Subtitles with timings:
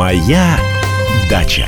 [0.00, 0.56] Моя
[1.28, 1.66] дача.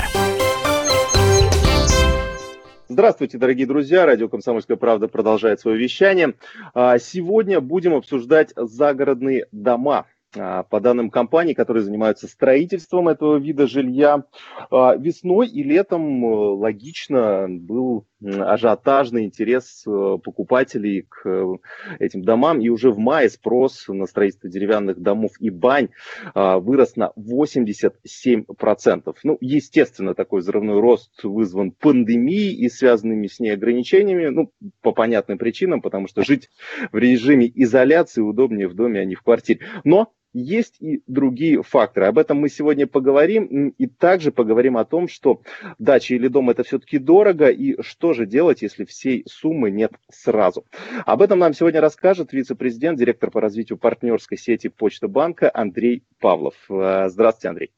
[2.89, 4.07] Здравствуйте, дорогие друзья.
[4.07, 6.33] Радио «Комсомольская правда» продолжает свое вещание.
[6.73, 10.07] А, сегодня будем обсуждать загородные дома.
[10.35, 14.25] А, по данным компаний, которые занимаются строительством этого вида жилья,
[14.71, 21.57] а, весной и летом э, логично был ажиотажный интерес э, покупателей к э,
[21.99, 22.61] этим домам.
[22.61, 25.89] И уже в мае спрос на строительство деревянных домов и бань
[26.35, 29.17] а, вырос на 87%.
[29.25, 35.39] Ну, естественно, такой взрывной рост вызван пандемией и связанными с ней ограничениями, ну, по понятным
[35.39, 36.51] причинам, потому что жить
[36.93, 39.61] в режиме изоляции удобнее в доме, а не в квартире.
[39.85, 42.07] Но есть и другие факторы.
[42.07, 43.75] Об этом мы сегодня поговорим.
[43.79, 45.43] И также поговорим о том, что
[45.79, 47.49] дача или дом это все-таки дорого.
[47.49, 50.65] И что же делать, если всей суммы нет сразу.
[51.05, 56.55] Об этом нам сегодня расскажет вице-президент, директор по развитию партнерской сети Почта банка Андрей Павлов.
[56.69, 57.71] Э, здравствуйте, Андрей.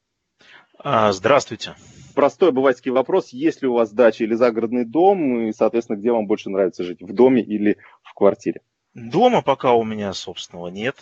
[0.79, 1.74] А, здравствуйте.
[2.15, 3.30] Простой обывательский вопрос.
[3.30, 5.49] Есть ли у вас дача или загородный дом?
[5.49, 7.02] И, соответственно, где вам больше нравится жить?
[7.02, 8.61] В доме или в квартире?
[8.95, 10.96] Дома пока у меня собственного нет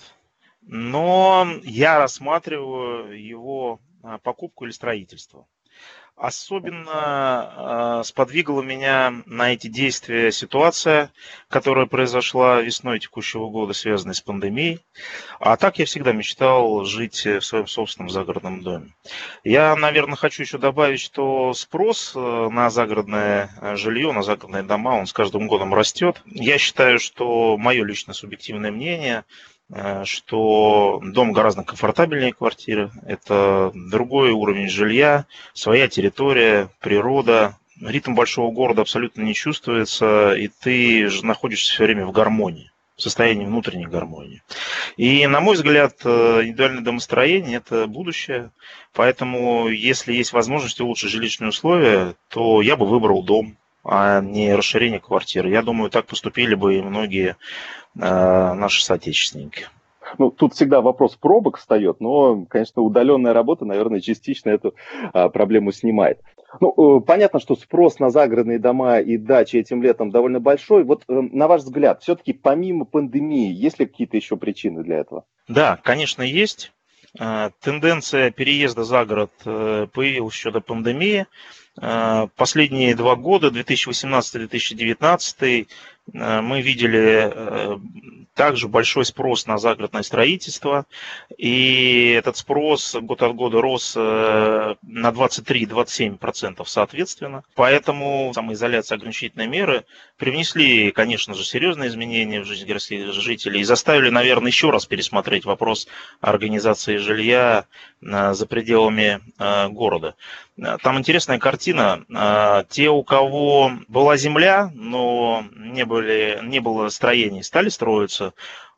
[0.63, 5.47] но я рассматриваю его а, покупку или строительство.
[6.15, 11.11] Особенно э, сподвигла меня на эти действия ситуация,
[11.49, 14.81] которая произошла весной текущего года, связанная с пандемией.
[15.41, 18.95] А так я всегда мечтал жить в своем собственном загородном доме.
[19.43, 24.91] Я, наверное, хочу еще добавить, что спрос э, на загородное э, жилье, на загородные дома,
[24.91, 26.23] он с каждым годом растет.
[26.27, 29.25] Я считаю, что мое личное субъективное мнение–
[30.05, 32.91] что дом гораздо комфортабельнее квартиры.
[33.07, 37.57] Это другой уровень жилья, своя территория, природа.
[37.81, 43.47] Ритм большого города абсолютно не чувствуется, и ты находишься все время в гармонии в состоянии
[43.47, 44.43] внутренней гармонии.
[44.97, 48.51] И, на мой взгляд, э, индивидуальное домостроение– это будущее.
[48.93, 55.01] Поэтому, если есть возможность улучшить жилищные условия, то я бы выбрал дом, а не расширение
[55.01, 55.51] квартиры.
[55.51, 57.37] Я думаю, так поступили бы и многие
[58.01, 59.69] Э, наши соотечественники.
[60.19, 64.75] Ну, тут всегда вопрос пробок встает, но, конечно, удаленная работа, наверное, частично эту
[65.13, 66.21] а, проблему снимает.
[66.61, 70.85] Ну, э, понятно, что спрос на загородные дома и дачи этим летом довольно большой.
[70.85, 75.25] Вот, э, на ваш взгляд, все-таки помимо пандемии, есть ли какие-то еще причины для этого?
[75.49, 76.73] Да, конечно, есть.
[77.15, 81.27] Тенденция переезда за город появилась еще до пандемии.
[81.75, 85.67] Последние два года, 2018-2019, Э,
[86.13, 87.79] мы видели э,
[88.35, 90.87] также большой спрос на загородное строительство,
[91.37, 97.45] и этот спрос год от года рос э, на 23-27% соответственно.
[97.55, 99.85] Поэтому самоизоляция ограничительные меры
[100.17, 105.45] привнесли, конечно же, серьезные изменения в жизнь городских жителей и заставили, наверное, еще раз пересмотреть
[105.45, 105.87] вопрос
[106.21, 107.67] организации жилья
[108.01, 109.21] за пределами
[109.73, 110.15] города.
[110.83, 112.05] Там интересная картина.
[112.69, 118.33] Те, у кого была земля, но не, были, не было строений, стали строиться.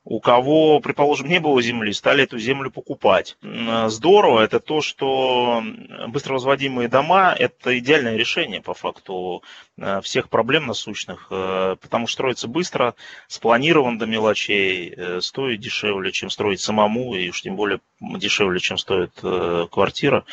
[0.06, 3.38] У кого, предположим, не было земли, стали эту землю покупать.
[3.86, 5.62] Здорово, это то, что
[6.08, 9.42] быстро возводимые дома– это идеальное решение по факту
[10.02, 12.94] всех проблем насущных, э, потому что строится быстро,
[13.26, 18.78] спланирован до мелочей, э, стоит дешевле, чем строить самому, и уж тем более дешевле, чем
[18.78, 19.12] стоит
[19.70, 20.24] квартира.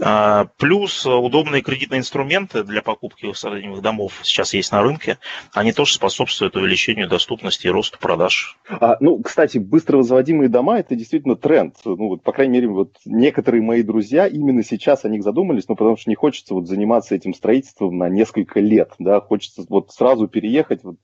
[0.00, 5.18] А, плюс удобные кредитные инструменты для покупки сравнимых домов сейчас есть на рынке,
[5.52, 8.58] они тоже способствуют увеличению доступности и росту продаж.
[8.68, 11.76] А, ну, кстати, быстро возводимые дома– это действительно тренд.
[11.84, 15.76] Ну, вот, по крайней мере, вот некоторые мои друзья именно сейчас о них задумались, ну,
[15.76, 19.92] потому что не хочется вот заниматься этим строительством на несколько лет лет, да, хочется вот
[19.92, 20.96] сразу переехать, вот,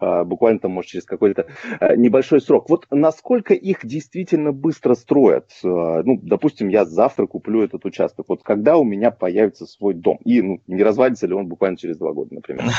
[0.00, 1.46] а, буквально там, может, через какой-то
[1.78, 2.68] а, небольшой срок.
[2.68, 5.50] Вот насколько их действительно быстро строят?
[5.64, 10.18] А, ну, допустим, я завтра куплю этот участок, вот когда у меня появится свой дом?
[10.24, 12.64] И ну, не развалится ли он буквально через два года, например?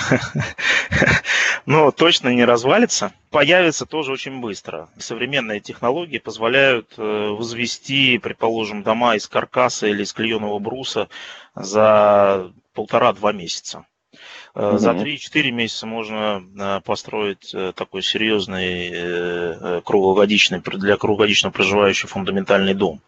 [1.68, 3.14] Ну, точно не развалится.
[3.30, 4.90] Появится тоже очень быстро.
[4.98, 11.08] Современные технологии позволяют э, возвести, предположим, дома из каркаса или из клееного бруса
[11.54, 13.86] за полтора-два месяца.
[14.54, 14.78] Угу.
[14.78, 23.02] За 3-4 месяца можно э, построить э, такой серьезный круглогодичный, для круглогодично проживающий фундаментальный дом.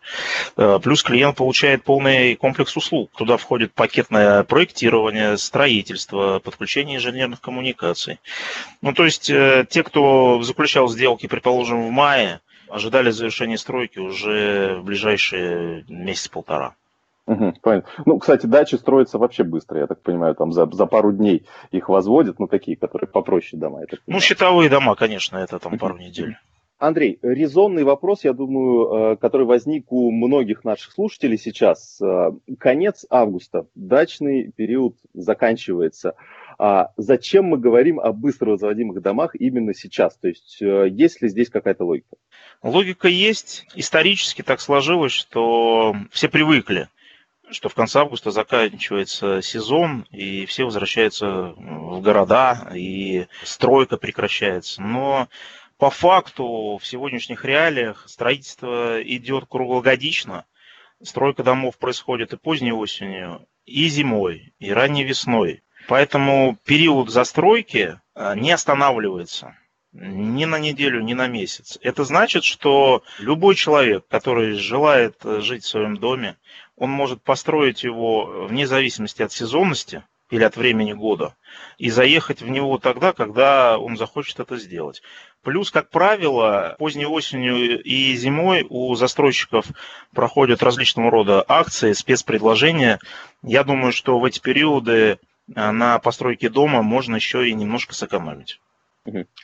[0.55, 3.11] Плюс клиент получает полный комплекс услуг.
[3.17, 8.19] Туда входит пакетное проектирование, строительство, подключение инженерных коммуникаций.
[8.81, 14.83] Ну, то есть те, кто заключал сделки, предположим, в мае, ожидали завершения стройки уже в
[14.83, 16.75] ближайшие месяц-полтора.
[17.25, 17.89] Угу, понятно.
[18.05, 21.87] Ну, кстати, дачи строятся вообще быстро, я так понимаю, там за, за пару дней их
[21.87, 23.81] возводят, ну, такие, которые попроще дома.
[24.07, 26.35] ну, счетовые дома, конечно, это там пару недель.
[26.79, 32.01] Андрей, резонный вопрос, я думаю, который возник у многих наших слушателей сейчас.
[32.59, 36.15] Конец августа, дачный период заканчивается.
[36.59, 40.17] А зачем мы говорим о быстро возводимых домах именно сейчас?
[40.17, 42.17] То есть есть ли здесь какая-то логика?
[42.61, 43.65] Логика есть.
[43.75, 46.89] Исторически так сложилось, что все привыкли
[47.53, 54.81] что в конце августа заканчивается сезон, и все возвращаются в города, и стройка прекращается.
[54.81, 55.29] Но
[55.77, 60.45] по факту в сегодняшних реалиях строительство идет круглогодично.
[61.01, 65.63] Стройка домов происходит и поздней осенью, и зимой, и ранней весной.
[65.87, 69.57] Поэтому период застройки а, не останавливается
[69.93, 71.77] ни на неделю, ни на месяц.
[71.81, 76.37] Это значит, что любой человек, который желает жить в своем доме,
[76.77, 81.35] он может построить его вне зависимости от сезонности или от времени года
[81.77, 85.01] и заехать в него тогда, когда он захочет это сделать.
[85.43, 89.65] Плюс, как правило, поздней осенью и зимой у застройщиков
[90.13, 92.99] проходят различного рода акции, спецпредложения.
[93.43, 98.59] Я думаю, что в эти периоды на постройке дома можно еще и немножко сэкономить.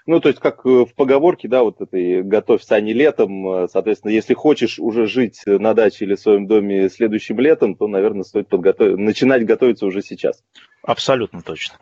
[0.06, 4.11] Ну, то есть, как э, в поговорке, да, вот этой «готовься, не летом», э, соответственно,
[4.11, 8.47] если хочешь уже жить на даче или в своем доме следующим летом, то, наверное, стоит
[8.47, 8.97] подготов...
[8.97, 10.44] начинать готовиться уже сейчас.
[10.83, 11.77] Абсолютно точно.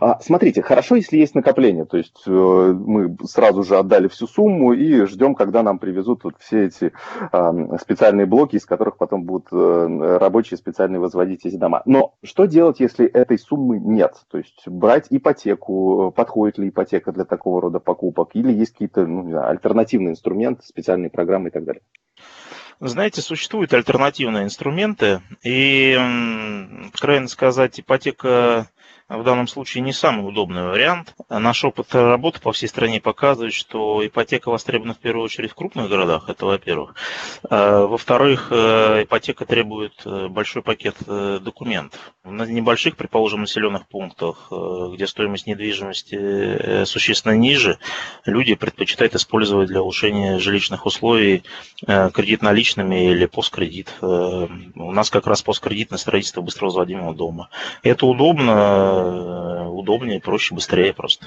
[0.00, 4.74] А, смотрите, хорошо, если есть накопление, то есть э, мы сразу же отдали всю сумму
[4.74, 6.92] и ждем, когда нам привезут вот все эти
[7.32, 11.82] э, специальные блоки, из которых потом будут э, рабочие специальные возводить эти дома.
[11.86, 14.14] Но что делать, если этой суммы нет?
[14.30, 19.40] То есть брать ипотеку, подходит ли ипотека для такого рода покупок, или есть какие-то ну,
[19.40, 21.82] альтернативные инструменты, специальные программы и так далее?
[22.80, 25.92] Знаете, существуют альтернативные инструменты, и,
[26.92, 28.68] откровенно сказать, ипотека
[29.08, 31.14] в данном случае не самый удобный вариант.
[31.28, 35.90] Наш опыт работы по всей стране показывает, что ипотека востребована в первую очередь в крупных
[35.90, 36.94] городах, это во-первых.
[37.50, 42.00] А, во-вторых, э, ипотека требует э, большой пакет э, документов.
[42.24, 47.78] На небольших, предположим, населенных пунктах, где стоимость недвижимости существенно ниже,
[48.24, 51.42] люди предпочитают использовать для улучшения жилищных условий
[51.86, 53.92] кредит наличными или посткредит.
[54.00, 57.50] У нас как раз посткредитное строительство быстро возводимого дома.
[57.82, 61.26] Это удобно, Э, удобнее, проще, быстрее просто.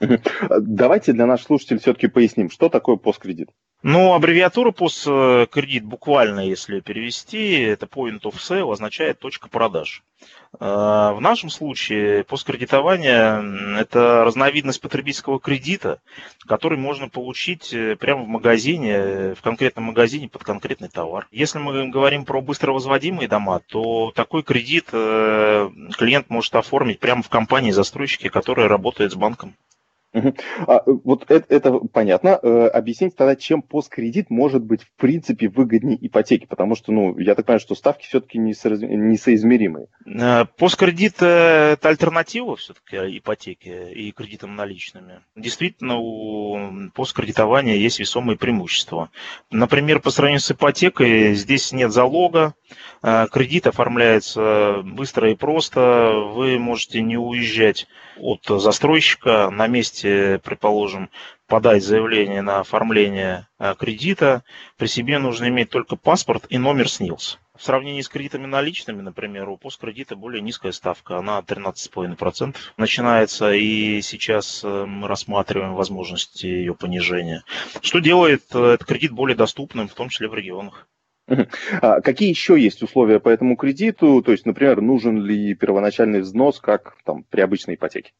[0.00, 3.50] Давайте для наших слушателей все-таки поясним, что такое посткредит.
[3.82, 10.02] Ну, аббревиатура посткредит буквально, если перевести, это point of sale, означает точка продаж.
[10.58, 16.00] Э, в нашем случае посткредитование– это разновидность потребительского кредита,
[16.46, 21.28] который можно получить э, прямо в магазине, в конкретном магазине под конкретный товар.
[21.30, 27.22] Если мы говорим про быстро возводимые дома, то такой кредит э, клиент может оформить прямо
[27.22, 29.54] в компании застройщики, которая работает с банком.
[30.66, 32.38] А, вот это, это понятно.
[32.42, 37.34] Э, объясните тогда, чем посткредит может быть в принципе выгоднее ипотеки, потому что, ну, я
[37.34, 39.88] так понимаю, что ставки все-таки несоизмеримые.
[40.06, 45.20] Э, посткредит– это альтернатива все-таки ипотеке и кредитам наличными.
[45.34, 49.10] Действительно, у посткредитования есть весомые преимущества.
[49.50, 52.54] Например, по сравнению с ипотекой, здесь нет залога,
[53.02, 57.86] э, кредит оформляется быстро и просто, вы можете не уезжать
[58.18, 60.05] от застройщика на месте,
[60.42, 61.10] предположим,
[61.46, 64.42] подать заявление на оформление э, кредита,
[64.76, 67.38] при себе нужно иметь только паспорт и номер СНИЛС.
[67.56, 74.02] В сравнении с кредитами наличными, например, у посткредита более низкая ставка, она 13,5% начинается, и
[74.02, 77.44] сейчас э, мы рассматриваем возможности ее понижения,
[77.80, 80.86] что делает э, этот кредит более доступным, в том числе в регионах.
[81.82, 84.22] А какие еще есть условия по этому кредиту?
[84.22, 88.12] То есть, например, нужен ли первоначальный взнос, как там, при обычной ипотеке?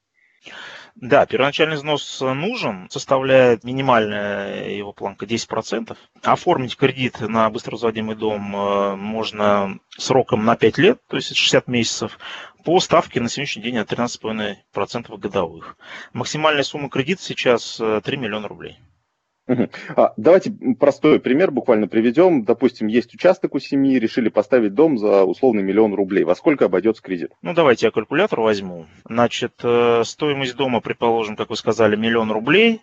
[0.97, 5.95] Да, первоначальный взнос нужен, составляет минимальная его планка 10%.
[6.23, 12.19] Оформить кредит на быстровозводимый дом э, можно сроком на 5 лет, то есть 60 месяцев,
[12.65, 15.77] по ставке на сегодняшний день от 13,5% годовых.
[16.15, 18.79] Максимальная сумма кредита сейчас 3 э, миллиона рублей.
[19.49, 22.45] А, давайте простой пример буквально приведем.
[22.45, 26.25] Допустим, есть участок у семьи, решили поставить дом за условный миллион рублей.
[26.25, 27.31] Во сколько обойдется кредит?
[27.43, 28.87] Ну, давайте я калькулятор возьму.
[29.05, 32.81] Значит, э, стоимость дома, предположим, как вы сказали, миллион рублей.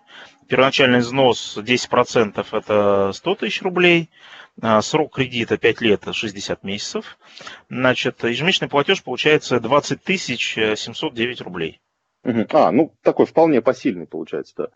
[0.48, 4.10] Первоначальный взнос 10% это 100 тысяч рублей.
[4.62, 7.18] А, срок кредита 5 лет, 60 месяцев.
[7.70, 11.82] Значит, ежемесячный платеж получается 20 тысяч 709 рублей.
[12.24, 14.68] А, ну такой вполне посильный получается, да.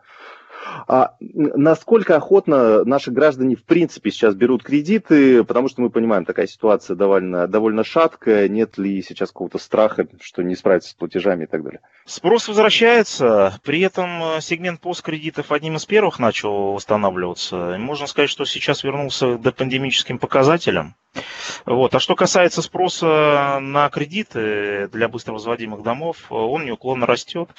[0.86, 6.46] А насколько охотно наши граждане в принципе сейчас берут кредиты, потому что мы понимаем, такая
[6.46, 11.46] ситуация довольно, довольно шаткая, нет ли сейчас какого-то страха, что не справиться с платежами и
[11.46, 11.80] так далее?
[12.06, 17.76] Спрос возвращается, при этом э, сегмент посткредитов одним из первых начал восстанавливаться.
[17.78, 20.94] Можно сказать, что сейчас вернулся к допандемическим показателям.
[21.64, 21.94] Вот.
[21.94, 27.50] А что касается спроса на кредиты для быстро возводимых домов, он неуклонно растет.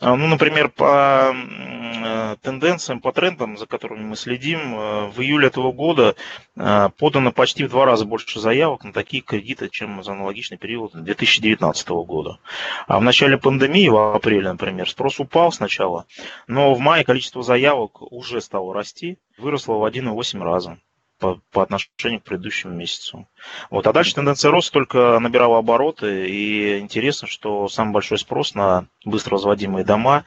[0.00, 5.48] А, ну, например, по э, тенденциям, по трендам, за которыми мы следим, э, в июле
[5.48, 6.14] этого года
[6.54, 10.92] э, подано почти в два раза больше заявок на такие кредиты, чем за аналогичный период
[10.94, 12.38] 2019 года.
[12.86, 16.06] А в начале пандемии, в апреле, например, спрос упал сначала,
[16.46, 20.78] но в мае количество заявок уже стало расти, выросло в 1,8 раза
[21.24, 23.26] по, по отношению к предыдущему месяцу.
[23.70, 23.86] Вот.
[23.86, 29.36] А дальше тенденция роста только набирала обороты, и интересно, что самый большой спрос на быстро
[29.36, 30.24] возводимые дома,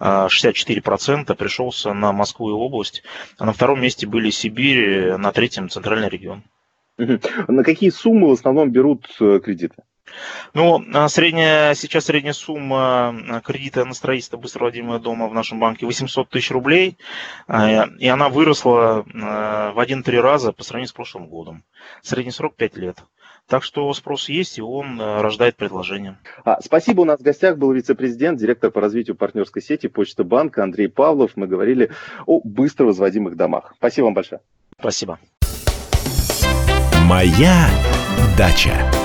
[0.00, 3.02] 64% пришелся на Москву и область,
[3.36, 6.42] а на втором месте были Сибирь, на третьем центральный регион.
[6.96, 9.76] На какие суммы в основном берут э, кредиты?
[10.54, 15.86] Ну, а средняя, сейчас средняя сумма а, кредита на строительство быстроводимого дома в нашем банке
[15.86, 16.96] 800 тысяч рублей,
[17.46, 21.64] а, и она выросла в 1-3 раза по сравнению с прошлым годом.
[22.02, 22.98] Средний срок 5 лет.
[23.46, 26.18] Так что спрос есть, и он рождает предложение.
[26.44, 27.00] А, спасибо.
[27.00, 31.32] У нас в гостях был вице-президент, директор по развитию партнерской сети Почта Банка Андрей Павлов.
[31.36, 31.90] Мы говорили
[32.26, 33.72] о быстро возводимых домах.
[33.78, 34.42] Спасибо вам большое.
[34.78, 35.18] Спасибо.
[37.08, 37.70] Моя
[38.36, 38.97] дача.